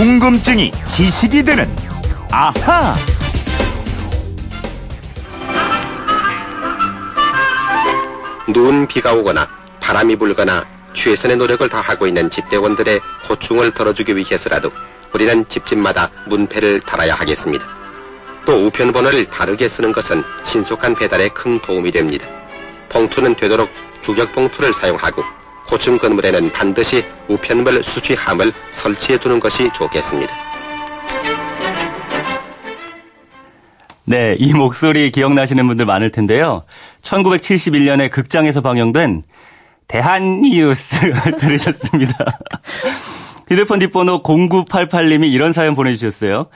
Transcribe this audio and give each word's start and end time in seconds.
궁금증이 0.00 0.72
지식이 0.88 1.42
되는 1.42 1.70
아하. 2.32 2.94
눈 8.50 8.86
비가 8.86 9.12
오거나 9.12 9.46
바람이 9.78 10.16
불거나 10.16 10.64
최선의 10.94 11.36
노력을 11.36 11.68
다하고 11.68 12.06
있는 12.06 12.30
집배원들의 12.30 12.98
고충을 13.26 13.72
덜어주기 13.72 14.16
위해서라도 14.16 14.70
우리는 15.12 15.46
집집마다 15.50 16.08
문패를 16.28 16.80
달아야 16.80 17.14
하겠습니다. 17.14 17.66
또 18.46 18.54
우편번호를 18.54 19.26
바르게 19.26 19.68
쓰는 19.68 19.92
것은 19.92 20.24
신속한 20.44 20.94
배달에 20.94 21.28
큰 21.28 21.60
도움이 21.60 21.90
됩니다. 21.90 22.26
봉투는 22.88 23.34
되도록 23.34 23.68
규격 24.00 24.32
봉투를 24.32 24.72
사용하고 24.72 25.39
고층 25.70 25.98
건물에는 25.98 26.50
반드시 26.50 27.04
우편물 27.28 27.84
수취함을 27.84 28.52
설치해 28.72 29.18
두는 29.18 29.38
것이 29.38 29.70
좋겠습니다. 29.72 30.34
네, 34.04 34.34
이 34.40 34.52
목소리 34.52 35.12
기억나시는 35.12 35.68
분들 35.68 35.86
많을 35.86 36.10
텐데요. 36.10 36.64
1971년에 37.02 38.10
극장에서 38.10 38.60
방영된 38.60 39.22
대한뉴스 39.86 41.12
들으셨습니다. 41.38 42.16
휴대폰 43.48 43.78
뒷번호 43.78 44.24
0988님이 44.24 45.32
이런 45.32 45.52
사연 45.52 45.76
보내주셨어요. 45.76 46.48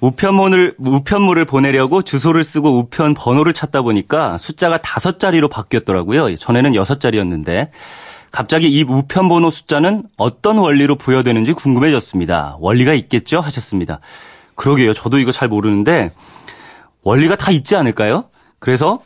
우편물을, 0.00 0.74
우편물을 0.78 1.44
보내려고 1.44 2.02
주소를 2.02 2.42
쓰고 2.42 2.78
우편 2.78 3.14
번호를 3.14 3.52
찾다 3.52 3.82
보니까 3.82 4.36
숫자가 4.38 4.78
다섯 4.82 5.20
자리로 5.20 5.48
바뀌었더라고요. 5.48 6.34
전에는 6.34 6.74
여섯 6.74 7.00
자리였는데. 7.00 7.70
갑자기 8.36 8.68
이 8.68 8.82
우편 8.82 9.30
번호 9.30 9.48
숫자는 9.48 10.02
어떤 10.18 10.58
원리로 10.58 10.96
부여되는지 10.96 11.54
궁금해졌습니다. 11.54 12.58
원리가 12.60 12.92
있겠죠? 12.92 13.40
하셨습니다. 13.40 14.00
그러게요. 14.56 14.92
저도 14.92 15.18
이거 15.18 15.32
잘 15.32 15.48
모르는데 15.48 16.10
원리가 17.02 17.36
다 17.36 17.50
있지 17.50 17.76
않을까요? 17.76 18.24
그래서 18.58 18.98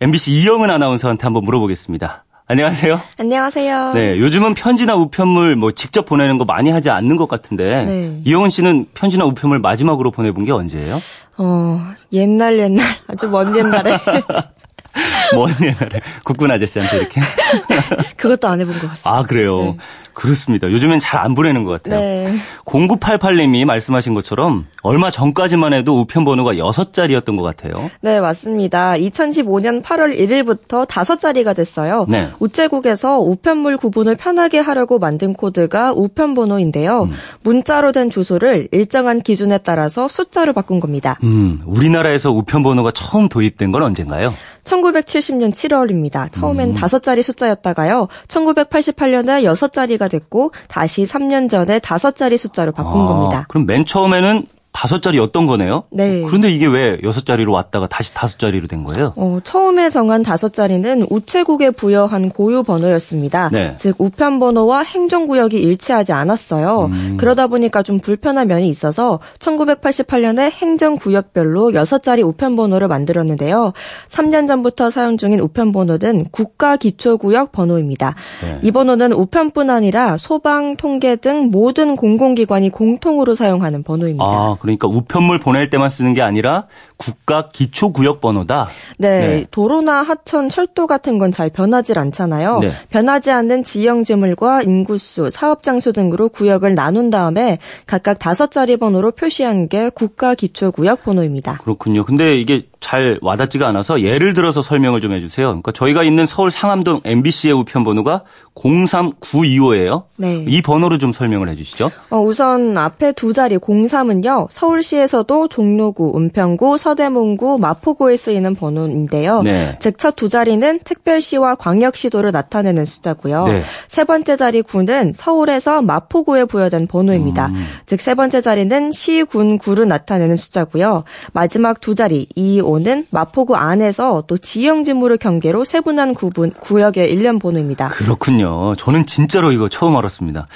MBC 0.00 0.30
이영은 0.30 0.70
아나운서한테 0.70 1.24
한번 1.24 1.42
물어보겠습니다. 1.42 2.24
안녕하세요. 2.46 3.00
안녕하세요. 3.18 3.94
네, 3.94 4.16
요즘은 4.16 4.54
편지나 4.54 4.94
우편물 4.94 5.56
뭐 5.56 5.72
직접 5.72 6.06
보내는 6.06 6.38
거 6.38 6.44
많이 6.44 6.70
하지 6.70 6.88
않는 6.88 7.16
것 7.16 7.28
같은데 7.28 7.84
네. 7.84 8.22
이영은 8.24 8.48
씨는 8.48 8.86
편지나 8.94 9.24
우편물 9.24 9.58
마지막으로 9.58 10.12
보내본 10.12 10.44
게 10.44 10.52
언제예요? 10.52 10.98
어, 11.38 11.80
옛날 12.12 12.56
옛날 12.58 12.86
아주 13.08 13.28
먼 13.28 13.56
옛날에 13.56 13.98
먼 15.34 15.50
옛날에 15.60 16.00
국군 16.24 16.50
아저씨한테 16.50 16.96
이렇게. 16.98 17.20
그것도 18.16 18.48
안 18.48 18.60
해본 18.60 18.74
것 18.74 18.88
같습니다. 18.88 19.10
아 19.10 19.22
그래요. 19.22 19.58
네. 19.58 19.76
그렇습니다. 20.14 20.70
요즘엔 20.70 20.98
잘 21.00 21.18
안 21.18 21.34
보내는 21.34 21.64
것 21.64 21.82
같아요. 21.82 22.00
네. 22.00 22.32
0988님이 22.64 23.64
말씀하신 23.64 24.14
것처럼 24.14 24.66
얼마 24.82 25.10
전까지만 25.10 25.72
해도 25.72 26.00
우편 26.00 26.24
번호가 26.24 26.54
6자리였던 26.54 27.36
것 27.36 27.42
같아요. 27.42 27.90
네, 28.00 28.20
맞습니다. 28.20 28.92
2015년 28.92 29.82
8월 29.82 30.16
1일부터 30.16 30.86
다섯 30.86 31.18
자리가 31.18 31.54
됐어요. 31.54 32.06
네. 32.08 32.28
우체국에서 32.38 33.18
우편물 33.18 33.76
구분을 33.78 34.16
편하게 34.16 34.60
하려고 34.60 34.98
만든 35.00 35.32
코드가 35.34 35.92
우편 35.92 36.34
번호인데요. 36.34 37.04
음. 37.04 37.14
문자로 37.42 37.90
된 37.92 38.10
주소를 38.10 38.68
일정한 38.70 39.20
기준에 39.20 39.58
따라서 39.58 40.06
숫자로 40.08 40.52
바꾼 40.52 40.78
겁니다. 40.78 41.18
음, 41.24 41.60
우리나라에서 41.66 42.30
우편 42.30 42.62
번호가 42.62 42.92
처음 42.92 43.28
도입된 43.28 43.72
건 43.72 43.82
언젠가요? 43.82 44.34
1970년 44.68 45.50
7월입니다. 45.52 46.32
처음엔 46.32 46.70
음. 46.70 46.74
다섯 46.74 47.02
자리 47.02 47.22
숫자였다가요. 47.22 48.08
1988년에 48.28 49.42
여섯 49.42 49.72
자리가 49.72 50.08
됐고 50.08 50.52
다시 50.68 51.04
3년 51.04 51.48
전에 51.48 51.78
다섯 51.78 52.14
자리 52.14 52.36
숫자로 52.36 52.72
바꾼 52.72 53.02
아, 53.02 53.06
겁니다. 53.06 53.46
그럼 53.48 53.66
맨 53.66 53.84
처음에는 53.84 54.46
다섯 54.78 55.02
자리였던 55.02 55.48
거네요? 55.48 55.82
네. 55.90 56.22
그런데 56.24 56.52
이게 56.52 56.64
왜 56.64 57.00
여섯 57.02 57.26
자리로 57.26 57.50
왔다가 57.50 57.88
다시 57.88 58.14
다섯 58.14 58.38
자리로 58.38 58.68
된 58.68 58.84
거예요? 58.84 59.12
어, 59.16 59.40
처음에 59.42 59.90
정한 59.90 60.22
다섯 60.22 60.52
자리는 60.52 61.04
우체국에 61.10 61.72
부여한 61.72 62.30
고유 62.30 62.62
번호였습니다. 62.62 63.50
네. 63.52 63.74
즉 63.78 63.96
우편 63.98 64.38
번호와 64.38 64.84
행정 64.84 65.26
구역이 65.26 65.58
일치하지 65.60 66.12
않았어요. 66.12 66.90
음. 66.92 67.16
그러다 67.18 67.48
보니까 67.48 67.82
좀 67.82 67.98
불편한 67.98 68.46
면이 68.46 68.68
있어서 68.68 69.18
1988년에 69.40 70.52
행정 70.52 70.94
구역별로 70.94 71.74
여섯 71.74 72.00
자리 72.04 72.22
우편 72.22 72.54
번호를 72.54 72.86
만들었는데요. 72.86 73.72
3년 74.10 74.46
전부터 74.46 74.90
사용 74.90 75.16
중인 75.16 75.40
우편 75.40 75.72
번호는 75.72 76.26
국가 76.30 76.76
기초 76.76 77.18
구역 77.18 77.50
번호입니다. 77.50 78.14
네. 78.42 78.60
이 78.62 78.70
번호는 78.70 79.12
우편뿐 79.12 79.70
아니라 79.70 80.16
소방, 80.18 80.76
통계 80.76 81.16
등 81.16 81.50
모든 81.50 81.96
공공기관이 81.96 82.70
공통으로 82.70 83.34
사용하는 83.34 83.82
번호입니다. 83.82 84.24
아, 84.24 84.56
그러니까 84.76 84.88
우편물 84.88 85.40
보낼 85.40 85.70
때만 85.70 85.88
쓰는 85.88 86.12
게 86.14 86.20
아니라 86.20 86.66
국가 86.98 87.48
기초 87.50 87.92
구역 87.92 88.20
번호다. 88.20 88.66
네, 88.98 89.20
네. 89.20 89.46
도로나 89.50 90.02
하천, 90.02 90.50
철도 90.50 90.86
같은 90.86 91.18
건 91.18 91.28
잘 91.38 91.50
변하질 91.50 91.98
않잖아요. 91.98 92.58
네. 92.60 92.72
변하지 92.90 93.30
않는 93.30 93.62
지형 93.62 94.02
지물과 94.02 94.62
인구수, 94.62 95.30
사업 95.30 95.62
장소 95.62 95.92
등으로 95.92 96.28
구역을 96.28 96.74
나눈 96.74 97.10
다음에 97.10 97.58
각각 97.86 98.18
다섯 98.18 98.50
자리 98.50 98.76
번호로 98.76 99.12
표시한 99.12 99.68
게 99.68 99.88
국가 99.88 100.34
기초 100.34 100.72
구역 100.72 101.04
번호입니다. 101.04 101.58
그렇군요. 101.62 102.04
근데 102.04 102.36
이게 102.40 102.67
잘 102.80 103.18
와닿지가 103.22 103.66
않아서 103.68 104.02
예를 104.02 104.34
들어서 104.34 104.62
설명을 104.62 105.00
좀 105.00 105.12
해주세요. 105.12 105.48
그러니까 105.48 105.72
저희가 105.72 106.04
있는 106.04 106.26
서울 106.26 106.50
상암동 106.50 107.00
MBC의 107.04 107.52
우편 107.54 107.82
번호가 107.84 108.22
03925예요. 108.54 110.04
네. 110.16 110.44
이 110.46 110.62
번호로 110.62 110.98
좀 110.98 111.12
설명을 111.12 111.48
해주시죠. 111.50 111.90
어, 112.10 112.20
우선 112.20 112.76
앞에 112.76 113.12
두 113.12 113.32
자리 113.32 113.58
03은요. 113.58 114.48
서울시에서도 114.50 115.48
종로구, 115.48 116.12
은평구, 116.16 116.76
서대문구, 116.76 117.58
마포구에 117.58 118.16
쓰이는 118.16 118.54
번호인데요. 118.54 119.42
네. 119.42 119.76
즉첫 119.80 120.16
두 120.16 120.28
자리는 120.28 120.80
특별시와 120.84 121.56
광역시도를 121.56 122.32
나타내는 122.32 122.84
숫자고요. 122.84 123.46
네. 123.46 123.62
세 123.88 124.04
번째 124.04 124.36
자리 124.36 124.62
9는 124.62 125.12
서울에서 125.14 125.82
마포구에 125.82 126.44
부여된 126.44 126.86
번호입니다. 126.86 127.46
음. 127.46 127.66
즉세 127.86 128.14
번째 128.14 128.40
자리는 128.40 128.92
시, 128.92 129.24
군, 129.24 129.58
구를 129.58 129.88
나타내는 129.88 130.36
숫자고요. 130.36 131.04
마지막 131.32 131.80
두 131.80 131.94
자리 131.94 132.26
2, 132.34 132.60
5는 132.68 133.06
마포구 133.10 133.56
안에서 133.56 134.24
또 134.26 134.36
지형 134.36 134.84
지물을 134.84 135.16
경계로 135.16 135.64
세분한 135.64 136.14
구분, 136.14 136.52
구역의 136.52 137.10
일련 137.10 137.38
번호입니다. 137.38 137.88
그렇군요. 137.88 138.76
저는 138.76 139.06
진짜로 139.06 139.52
이거 139.52 139.68
처음 139.68 139.96
알았습니다. 139.96 140.46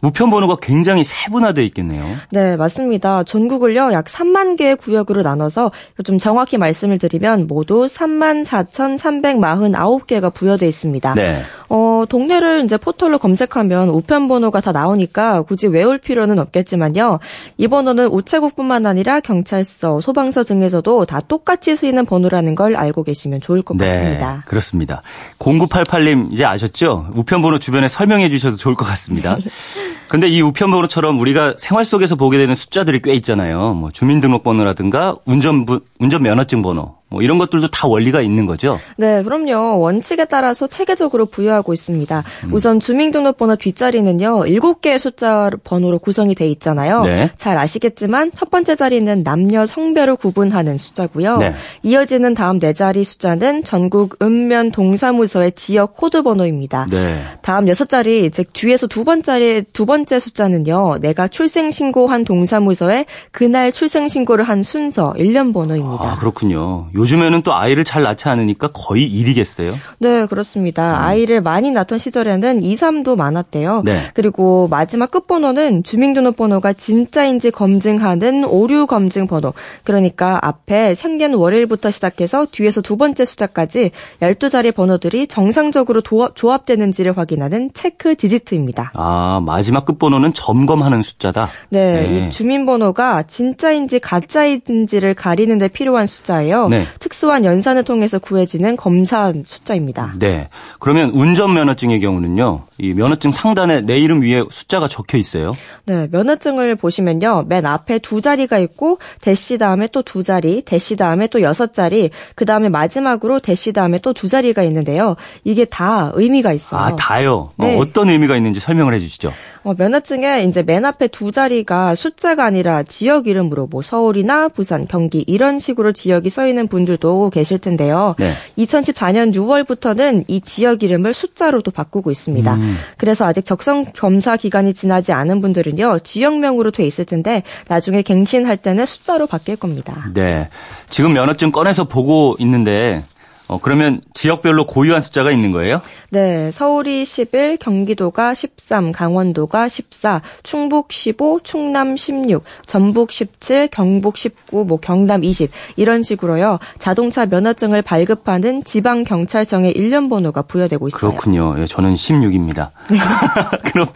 우편 0.00 0.30
번호가 0.30 0.56
굉장히 0.62 1.02
세분화되어 1.02 1.64
있겠네요. 1.64 2.04
네, 2.30 2.56
맞습니다. 2.56 3.24
전국을요, 3.24 3.92
약 3.92 4.04
3만 4.04 4.56
개의 4.56 4.76
구역으로 4.76 5.22
나눠서 5.22 5.72
좀 6.04 6.18
정확히 6.18 6.56
말씀을 6.56 6.98
드리면 6.98 7.48
모두 7.48 7.86
3만 7.86 8.44
4,349개가 8.44 10.32
부여되어 10.32 10.68
있습니다. 10.68 11.14
네. 11.14 11.42
어, 11.68 12.04
동네를 12.08 12.64
이제 12.64 12.76
포털로 12.76 13.18
검색하면 13.18 13.88
우편 13.88 14.28
번호가 14.28 14.60
다 14.60 14.70
나오니까 14.70 15.42
굳이 15.42 15.66
외울 15.66 15.98
필요는 15.98 16.38
없겠지만요. 16.38 17.18
이 17.56 17.66
번호는 17.66 18.06
우체국뿐만 18.06 18.86
아니라 18.86 19.18
경찰서, 19.18 20.00
소방서 20.00 20.44
등에서도 20.44 21.06
다 21.06 21.20
똑같이 21.20 21.74
쓰이는 21.74 22.06
번호라는 22.06 22.54
걸 22.54 22.76
알고 22.76 23.02
계시면 23.02 23.40
좋을 23.40 23.62
것 23.62 23.76
같습니다. 23.76 24.34
네, 24.36 24.40
그렇습니다. 24.46 25.02
0988님 25.40 26.32
이제 26.32 26.44
아셨죠? 26.44 27.08
우편 27.14 27.42
번호 27.42 27.58
주변에 27.58 27.88
설명해 27.88 28.30
주셔도 28.30 28.56
좋을 28.56 28.76
것 28.76 28.84
같습니다. 28.84 29.36
근데 30.08 30.28
이 30.28 30.40
우편번호처럼 30.40 31.18
우리가 31.20 31.54
생활 31.58 31.84
속에서 31.84 32.16
보게 32.16 32.38
되는 32.38 32.54
숫자들이 32.54 33.02
꽤 33.02 33.12
있잖아요. 33.14 33.74
뭐 33.74 33.90
주민등록번호라든가 33.90 35.16
운전부, 35.26 35.80
운전면허증 35.98 36.62
번호, 36.62 36.97
뭐 37.10 37.22
이런 37.22 37.38
것들도 37.38 37.68
다 37.68 37.88
원리가 37.88 38.20
있는 38.20 38.44
거죠. 38.44 38.78
네, 38.96 39.22
그럼요. 39.22 39.80
원칙에 39.80 40.26
따라서 40.26 40.66
체계적으로 40.66 41.26
부여하고 41.26 41.72
있습니다. 41.72 42.22
음. 42.44 42.52
우선 42.52 42.80
주민등록번호 42.80 43.56
뒷자리는요, 43.56 44.44
7개의 44.44 44.98
숫자 44.98 45.50
번호로 45.64 45.98
구성이 46.00 46.34
돼 46.34 46.48
있잖아요. 46.48 47.04
네. 47.04 47.30
잘 47.36 47.56
아시겠지만 47.56 48.32
첫 48.34 48.50
번째 48.50 48.76
자리는 48.76 49.22
남녀 49.22 49.64
성별을 49.64 50.16
구분하는 50.16 50.76
숫자고요. 50.76 51.38
네. 51.38 51.54
이어지는 51.82 52.34
다음 52.34 52.58
네 52.58 52.72
자리 52.72 53.04
숫자는 53.04 53.64
전국 53.64 54.16
읍면 54.22 54.72
동사무소의 54.72 55.52
지역 55.52 55.96
코드 55.96 56.22
번호입니다. 56.22 56.88
네. 56.90 57.22
다음 57.40 57.68
여섯 57.68 57.88
자리, 57.88 58.30
즉 58.30 58.52
뒤에서 58.52 58.86
두 58.86 59.04
번째 59.04 59.64
두 59.72 59.86
번째 59.86 60.18
숫자는요. 60.18 60.98
내가 61.00 61.28
출생 61.28 61.70
신고한 61.70 62.24
동사무소에 62.24 63.06
그날 63.30 63.72
출생 63.72 64.08
신고를 64.08 64.44
한 64.44 64.62
순서 64.62 65.14
일련 65.16 65.52
번호입니다. 65.52 66.12
아, 66.12 66.18
그렇군요. 66.18 66.88
요즘에는 66.98 67.42
또 67.42 67.54
아이를 67.54 67.84
잘 67.84 68.02
낳지 68.02 68.28
않으니까 68.28 68.70
거의 68.74 69.04
일이겠어요. 69.04 69.78
네, 69.98 70.26
그렇습니다. 70.26 71.04
아이를 71.06 71.40
많이 71.40 71.70
낳던 71.70 71.98
시절에는 71.98 72.62
2, 72.64 72.74
3도 72.74 73.16
많았대요. 73.16 73.82
네. 73.84 74.00
그리고 74.14 74.66
마지막 74.68 75.10
끝번호는 75.12 75.84
주민등록번호가 75.84 76.72
진짜인지 76.72 77.52
검증하는 77.52 78.44
오류 78.44 78.86
검증 78.86 79.28
번호. 79.28 79.54
그러니까 79.84 80.40
앞에 80.42 80.96
생년 80.96 81.34
월일부터 81.34 81.92
시작해서 81.92 82.46
뒤에서 82.50 82.80
두 82.80 82.96
번째 82.96 83.24
숫자까지 83.24 83.92
12자리 84.20 84.74
번호들이 84.74 85.28
정상적으로 85.28 86.00
도합, 86.00 86.34
조합되는지를 86.34 87.16
확인하는 87.16 87.70
체크 87.74 88.16
디지트입니다. 88.16 88.90
아, 88.94 89.40
마지막 89.46 89.84
끝번호는 89.84 90.34
점검하는 90.34 91.02
숫자다. 91.02 91.48
네, 91.68 92.02
네. 92.02 92.26
이 92.26 92.30
주민번호가 92.30 93.22
진짜인지 93.22 94.00
가짜인지를 94.00 95.14
가리는 95.14 95.56
데 95.58 95.68
필요한 95.68 96.06
숫자예요. 96.08 96.68
네. 96.68 96.87
특수한 96.98 97.44
연산을 97.44 97.84
통해서 97.84 98.18
구해지는 98.18 98.76
검사 98.76 99.32
숫자입니다. 99.44 100.14
네. 100.18 100.48
그러면 100.78 101.10
운전면허증의 101.10 102.00
경우는요, 102.00 102.64
이 102.78 102.92
면허증 102.94 103.30
상단에 103.32 103.82
내 103.82 103.98
이름 103.98 104.22
위에 104.22 104.42
숫자가 104.50 104.88
적혀 104.88 105.18
있어요. 105.18 105.52
네, 105.86 106.08
면허증을 106.10 106.76
보시면요. 106.76 107.44
맨 107.48 107.66
앞에 107.66 107.98
두 107.98 108.20
자리가 108.20 108.58
있고 108.58 108.98
대시 109.20 109.58
다음에 109.58 109.86
또 109.88 110.02
두 110.02 110.22
자리, 110.22 110.62
대시 110.62 110.96
다음에 110.96 111.26
또 111.26 111.42
여섯 111.42 111.74
자리, 111.74 112.10
그 112.34 112.44
다음에 112.44 112.68
마지막으로 112.68 113.40
대시 113.40 113.72
다음에 113.72 113.98
또 113.98 114.12
두 114.12 114.26
자리가 114.28 114.62
있는데요. 114.64 115.16
이게 115.44 115.64
다 115.64 116.10
의미가 116.14 116.52
있어요. 116.52 116.80
아, 116.80 116.96
다요. 116.96 117.50
네. 117.56 117.76
어, 117.76 117.80
어떤 117.80 118.08
의미가 118.08 118.36
있는지 118.36 118.58
설명을 118.58 118.94
해 118.94 118.98
주시죠. 119.00 119.32
어, 119.62 119.74
면허증에 119.76 120.44
이제 120.44 120.62
맨 120.62 120.84
앞에 120.84 121.08
두 121.08 121.32
자리가 121.32 121.94
숫자가 121.94 122.44
아니라 122.44 122.82
지역 122.82 123.26
이름으로 123.26 123.66
뭐 123.66 123.82
서울이나 123.82 124.48
부산, 124.48 124.86
경기 124.86 125.24
이런 125.26 125.58
식으로 125.58 125.92
지역이 125.92 126.30
써 126.30 126.46
있는 126.46 126.68
분들도 126.68 127.30
계실 127.30 127.58
텐데요. 127.58 128.14
네. 128.18 128.34
2014년 128.58 129.34
6월부터는 129.34 130.24
이 130.28 130.40
지역 130.40 130.82
이름을 130.82 131.14
숫자로도 131.14 131.70
바꾸고 131.70 132.10
있습니다. 132.10 132.54
음. 132.54 132.76
그래서 132.96 133.26
아직 133.26 133.44
적성 133.44 133.84
검사 133.96 134.36
기간이 134.36 134.74
지나지 134.74 135.12
않은 135.12 135.40
분들은요. 135.40 136.00
지역명으로 136.00 136.70
돼 136.70 136.86
있을 136.86 137.04
텐데 137.04 137.42
나중에 137.68 138.02
갱신할 138.02 138.58
때는 138.58 138.86
숫자로 138.86 139.26
바뀔 139.26 139.56
겁니다. 139.56 140.08
네. 140.14 140.48
지금 140.90 141.12
면허증 141.12 141.52
꺼내서 141.52 141.84
보고 141.84 142.36
있는데, 142.38 143.02
어, 143.48 143.58
그러면 143.60 144.00
지역별로 144.12 144.66
고유한 144.66 145.00
숫자가 145.00 145.30
있는 145.30 145.52
거예요? 145.52 145.80
네, 146.10 146.50
서울이 146.50 147.04
11, 147.04 147.56
경기도가 147.56 148.34
13, 148.34 148.92
강원도가 148.92 149.68
14, 149.68 150.20
충북 150.42 150.92
15, 150.92 151.40
충남 151.42 151.96
16, 151.96 152.44
전북 152.66 153.10
17, 153.10 153.68
경북 153.68 154.18
19, 154.18 154.64
뭐 154.64 154.78
경남 154.78 155.24
20 155.24 155.50
이런 155.76 156.02
식으로요. 156.02 156.58
자동차 156.78 157.24
면허증을 157.24 157.80
발급하는 157.80 158.62
지방 158.64 159.04
경찰청의 159.04 159.72
일련 159.72 160.10
번호가 160.10 160.42
부여되고 160.42 160.88
있어요. 160.88 161.00
그렇군요. 161.00 161.54
예, 161.58 161.66
저는 161.66 161.94
16입니다. 161.94 162.70
그럼 163.72 163.86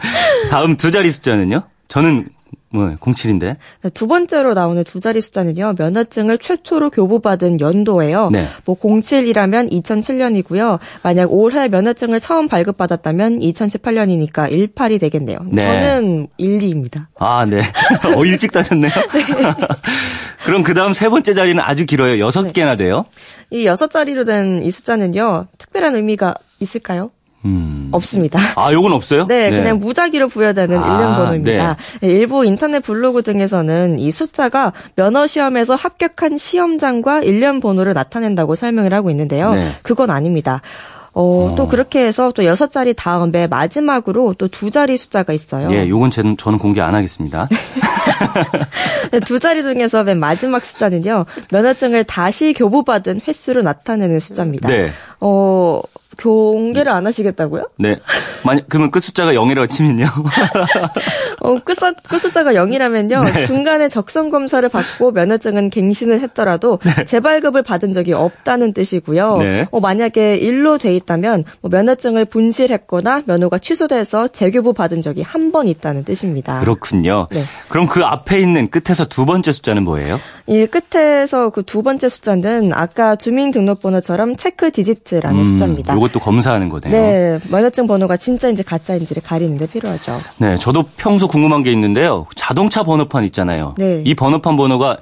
다음 0.49 0.77
두 0.77 0.89
자리 0.89 1.11
숫자는요? 1.11 1.61
저는 1.87 2.27
뭐 2.73 2.89
07인데. 2.95 3.55
네, 3.83 3.89
두 3.93 4.07
번째로 4.07 4.53
나오는 4.53 4.83
두 4.83 4.99
자리 4.99 5.21
숫자는요. 5.21 5.75
면허증을 5.77 6.39
최초로 6.39 6.89
교부받은 6.89 7.59
연도예요. 7.59 8.29
네. 8.31 8.47
뭐 8.65 8.75
07이라면 8.77 9.71
2007년이고요. 9.71 10.79
만약 11.03 11.31
올해 11.31 11.67
면허증을 11.67 12.19
처음 12.19 12.47
발급받았다면 12.47 13.39
2018년이니까 13.39 14.51
18이 14.51 14.99
되겠네요. 14.99 15.37
네. 15.45 15.61
저는 15.61 16.27
12입니다. 16.39 17.05
아, 17.19 17.45
네. 17.45 17.61
어, 18.15 18.25
일찍 18.25 18.51
따셨네요. 18.51 18.91
그럼 20.45 20.63
그 20.63 20.73
다음 20.73 20.93
세 20.93 21.09
번째 21.09 21.33
자리는 21.33 21.61
아주 21.63 21.85
길어요. 21.85 22.19
여섯 22.19 22.51
개나 22.53 22.75
돼요. 22.75 23.05
이 23.51 23.65
여섯 23.65 23.89
자리로 23.91 24.25
된 24.25 24.61
이 24.63 24.71
숫자는요. 24.71 25.47
특별한 25.57 25.95
의미가 25.95 26.35
있을까요? 26.59 27.11
음. 27.45 27.89
없습니다. 27.91 28.39
아, 28.55 28.71
요건 28.73 28.93
없어요? 28.93 29.25
네, 29.29 29.49
그냥 29.49 29.79
무작위로 29.79 30.29
부여되는 30.29 30.77
아, 30.77 30.85
일련 30.97 31.15
번호입니다. 31.15 31.77
네. 31.99 32.07
네, 32.07 32.13
일부 32.13 32.45
인터넷 32.45 32.79
블로그 32.81 33.21
등에서는 33.23 33.99
이 33.99 34.11
숫자가 34.11 34.73
면허 34.95 35.27
시험에서 35.27 35.75
합격한 35.75 36.37
시험장과 36.37 37.23
일련 37.23 37.59
번호를 37.59 37.93
나타낸다고 37.93 38.55
설명을 38.55 38.93
하고 38.93 39.09
있는데요. 39.09 39.53
네. 39.53 39.71
그건 39.81 40.09
아닙니다. 40.09 40.61
어, 41.15 41.53
또 41.55 41.67
그렇게 41.67 42.03
해서 42.03 42.31
또 42.31 42.43
여섯 42.43 42.71
자리 42.71 42.93
다음에 42.95 43.45
마지막으로 43.45 44.33
또 44.33 44.47
두 44.47 44.71
자리 44.71 44.97
숫자가 44.97 45.33
있어요. 45.33 45.71
예, 45.71 45.87
요건 45.87 46.09
제, 46.09 46.23
저는 46.37 46.57
공개 46.57 46.81
안 46.81 46.95
하겠습니다. 46.95 47.47
네, 49.11 49.19
두 49.19 49.39
자리 49.39 49.61
중에서 49.63 50.03
맨 50.03 50.19
마지막 50.19 50.63
숫자는요. 50.65 51.25
면허증을 51.51 52.03
다시 52.05 52.53
교부받은 52.53 53.21
횟수로 53.27 53.61
나타내는 53.61 54.19
숫자입니다. 54.19 54.69
네. 54.69 54.91
어, 55.19 55.81
공개를 56.21 56.91
안 56.91 57.05
하시겠다고요? 57.07 57.69
네. 57.79 57.97
만약, 58.43 58.65
그러면 58.69 58.91
끝 58.91 59.03
숫자가 59.03 59.31
0이라고 59.33 59.69
치면요. 59.69 60.05
어, 61.41 61.57
끝, 61.63 61.73
숫- 61.79 61.95
끝 62.07 62.17
숫자가 62.19 62.53
0이라면요. 62.53 63.33
네. 63.33 63.45
중간에 63.47 63.89
적성 63.89 64.29
검사를 64.29 64.67
받고 64.67 65.11
면허증은 65.11 65.69
갱신을 65.69 66.21
했더라도 66.21 66.79
재발급을 67.07 67.63
받은 67.63 67.93
적이 67.93 68.13
없다는 68.13 68.73
뜻이고요. 68.73 69.37
네. 69.37 69.67
어, 69.71 69.79
만약에 69.79 70.39
1로 70.39 70.79
돼 70.79 70.95
있다면 70.95 71.43
뭐 71.61 71.69
면허증을 71.69 72.25
분실했거나 72.25 73.23
면허가 73.25 73.57
취소돼서 73.57 74.27
재교부 74.27 74.73
받은 74.73 75.01
적이 75.01 75.21
한 75.21 75.43
번 75.53 75.67
있다는 75.67 76.03
뜻입니다. 76.03 76.59
그렇군요. 76.61 77.27
네. 77.29 77.43
그럼 77.67 77.85
그 77.85 78.01
앞에 78.03 78.39
있는 78.39 78.69
끝에서 78.71 79.05
두 79.05 79.25
번째 79.25 79.51
숫자는 79.51 79.83
뭐예요? 79.83 80.19
이 80.47 80.65
끝에서 80.65 81.49
그 81.51 81.61
두 81.63 81.83
번째 81.83 82.09
숫자는 82.09 82.71
아까 82.73 83.15
주민등록번호처럼 83.15 84.35
체크 84.35 84.71
디지트라는 84.71 85.39
음, 85.39 85.43
숫자입니다. 85.43 85.93
요것도 86.03 86.19
검사하는 86.19 86.69
거네요. 86.69 86.91
네, 86.91 87.39
면허증 87.49 87.87
번호가 87.87 88.17
진짜 88.17 88.49
인지 88.49 88.63
가짜인지를 88.63 89.23
가리는 89.23 89.57
데 89.57 89.65
필요하죠. 89.65 90.19
네, 90.37 90.57
저도 90.57 90.83
평소 90.97 91.27
궁금한 91.27 91.63
게 91.63 91.71
있는데요. 91.71 92.25
자동차 92.35 92.83
번호판 92.83 93.23
있잖아요. 93.25 93.75
네. 93.77 94.01
이 94.05 94.13
번호판 94.13 94.57
번호가 94.57 94.97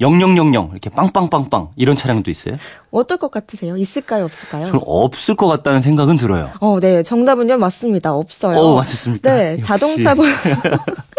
0000 0.00 0.70
이렇게 0.72 0.88
빵빵빵빵 0.88 1.72
이런 1.76 1.94
차량도 1.94 2.30
있어요? 2.30 2.56
어떨 2.90 3.18
것 3.18 3.30
같으세요? 3.30 3.76
있을까요, 3.76 4.24
없을까요? 4.24 4.64
저는 4.66 4.80
없을 4.86 5.36
것 5.36 5.46
같다는 5.46 5.80
생각은 5.80 6.16
들어요. 6.16 6.50
어, 6.60 6.80
네. 6.80 7.02
정답은요, 7.02 7.58
맞습니다. 7.58 8.14
없어요. 8.14 8.58
어, 8.58 8.76
맞췄습니까? 8.76 9.30
네. 9.30 9.52
역시. 9.60 9.62
자동차 9.62 10.14
번호. 10.14 10.30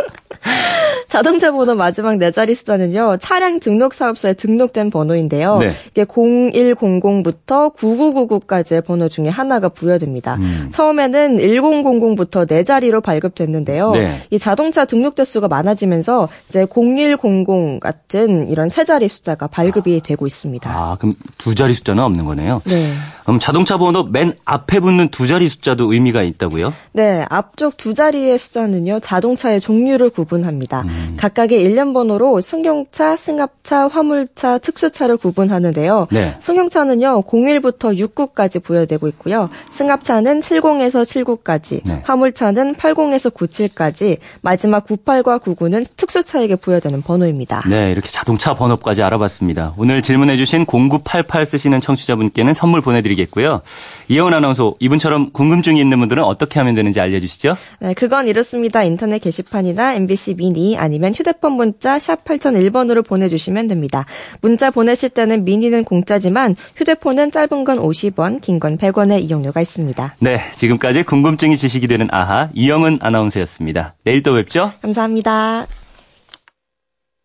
자동차 1.11 1.51
번호 1.51 1.75
마지막 1.75 2.15
네 2.15 2.31
자리 2.31 2.55
숫자는요, 2.55 3.17
차량 3.19 3.59
등록 3.59 3.93
사업소에 3.93 4.33
등록된 4.33 4.91
번호인데요. 4.91 5.57
네. 5.57 5.75
이게 5.89 6.05
0100부터 6.05 7.75
9999까지의 7.75 8.85
번호 8.85 9.09
중에 9.09 9.27
하나가 9.27 9.67
부여됩니다. 9.67 10.35
음. 10.35 10.69
처음에는 10.71 11.35
1000부터 11.35 12.47
네 12.47 12.63
자리로 12.63 13.01
발급됐는데요. 13.01 13.91
네. 13.91 14.21
이 14.29 14.39
자동차 14.39 14.85
등록 14.85 15.15
대수가 15.15 15.49
많아지면서 15.49 16.29
이제 16.47 16.65
0100 16.65 17.81
같은 17.81 18.47
이런 18.47 18.69
세 18.69 18.85
자리 18.85 19.09
숫자가 19.09 19.47
발급이 19.47 19.99
되고 19.99 20.25
있습니다. 20.25 20.71
아, 20.71 20.95
그럼 20.97 21.11
두 21.37 21.55
자리 21.55 21.73
숫자는 21.73 22.01
없는 22.01 22.23
거네요. 22.23 22.61
네. 22.63 22.93
그럼 23.23 23.39
자동차 23.39 23.77
번호 23.77 24.03
맨 24.03 24.33
앞에 24.45 24.79
붙는 24.79 25.09
두 25.09 25.27
자리 25.27 25.47
숫자도 25.47 25.91
의미가 25.93 26.23
있다고요? 26.23 26.73
네, 26.93 27.25
앞쪽 27.29 27.77
두 27.77 27.93
자리의 27.93 28.37
숫자는요, 28.37 28.99
자동차의 29.01 29.61
종류를 29.61 30.09
구분합니다. 30.09 30.81
음. 30.81 31.00
각각의 31.17 31.61
일련 31.61 31.93
번호로 31.93 32.41
승용차, 32.41 33.15
승합차, 33.15 33.87
화물차, 33.87 34.57
특수차를 34.59 35.17
구분하는데요. 35.17 36.07
네. 36.11 36.35
승용차는요, 36.39 37.23
01부터 37.23 37.97
69까지 37.97 38.63
부여되고 38.63 39.07
있고요. 39.09 39.49
승합차는 39.71 40.39
70에서 40.39 41.03
79까지, 41.03 41.81
네. 41.85 42.01
화물차는 42.03 42.75
80에서 42.75 43.33
97까지, 43.33 44.17
마지막 44.41 44.85
98과 44.85 45.41
99는 45.41 45.85
특수차에게 45.95 46.55
부여되는 46.55 47.01
번호입니다. 47.01 47.63
네, 47.69 47.91
이렇게 47.91 48.09
자동차 48.09 48.53
번호까지 48.53 49.03
알아봤습니다. 49.03 49.73
오늘 49.77 50.01
질문해주신 50.01 50.65
0988 50.65 51.45
쓰시는 51.45 51.81
청취자분께는 51.81 52.53
선물 52.53 52.81
보내드리겠고요. 52.81 53.61
이혜원 54.07 54.33
아나운서, 54.33 54.73
이분처럼 54.79 55.31
궁금증이 55.31 55.79
있는 55.79 55.99
분들은 55.99 56.23
어떻게 56.23 56.59
하면 56.59 56.75
되는지 56.75 56.99
알려주시죠? 56.99 57.55
네, 57.79 57.93
그건 57.93 58.27
이렇습니다. 58.27 58.83
인터넷 58.83 59.19
게시판이나 59.19 59.93
MBC 59.95 60.35
미니 60.35 60.77
아니면 60.91 61.13
휴대폰 61.13 61.53
문자 61.53 61.97
샵 61.99 62.25
8001번으로 62.25 63.05
보내주시면 63.07 63.67
됩니다. 63.69 64.05
문자 64.41 64.71
보내실 64.71 65.09
때는 65.11 65.45
미니는 65.45 65.85
공짜지만 65.85 66.57
휴대폰은 66.75 67.31
짧은 67.31 67.63
건 67.63 67.79
50원, 67.79 68.41
긴 68.41 68.59
건 68.59 68.77
100원의 68.77 69.21
이용료가 69.21 69.61
있습니다. 69.61 70.15
네, 70.19 70.41
지금까지 70.53 71.03
궁금증이 71.03 71.55
지식이 71.55 71.87
되는 71.87 72.07
아하, 72.11 72.49
이영은 72.53 72.99
아나운서였습니다. 73.01 73.95
내일 74.03 74.21
또 74.21 74.33
뵙죠? 74.33 74.73
감사합니다. 74.81 75.65